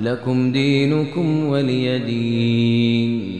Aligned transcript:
لكم 0.00 0.52
دينكم 0.52 1.44
ولي 1.44 1.98
دين. 1.98 3.33